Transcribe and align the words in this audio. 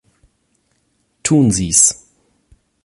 Tun 1.23 1.51
Sie's! 1.51 1.93